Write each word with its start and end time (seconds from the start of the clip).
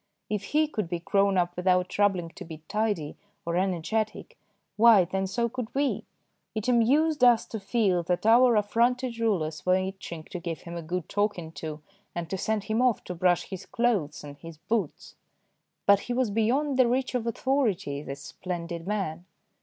If 0.31 0.45
he 0.45 0.67
could 0.67 0.89
be 0.89 0.97
grown 0.97 1.37
up 1.37 1.55
without 1.55 1.87
troubling 1.87 2.29
to 2.29 2.43
be 2.43 2.63
tidy 2.67 3.17
or 3.45 3.55
energetic, 3.55 4.35
why, 4.75 5.05
then, 5.05 5.27
so 5.27 5.47
could 5.47 5.67
we! 5.75 6.05
It 6.55 6.67
amused 6.67 7.19
THE 7.19 7.27
WOOL 7.27 7.33
GATHERER 7.35 7.37
201 7.37 7.37
us 7.37 7.45
to 7.45 7.59
feel 7.59 8.01
that 8.05 8.25
our 8.25 8.55
affronted 8.55 9.19
rulers 9.19 9.63
were 9.63 9.75
itching 9.77 10.23
to 10.31 10.39
give 10.39 10.61
him 10.61 10.75
a 10.75 10.81
good 10.81 11.07
talking 11.07 11.51
to 11.51 11.83
and 12.15 12.27
to 12.31 12.37
send 12.39 12.63
him 12.63 12.81
off 12.81 13.03
to 13.03 13.13
brush 13.13 13.43
his 13.51 13.67
clothes 13.67 14.23
and 14.23 14.37
his 14.39 14.57
boots; 14.57 15.13
but 15.85 15.99
he 15.99 16.13
was 16.13 16.31
beyond 16.31 16.79
the 16.79 16.87
reach 16.87 17.13
of 17.13 17.27
authority, 17.27 18.01
this 18.01 18.23
splendid 18.23 18.87
man. 18.87 19.25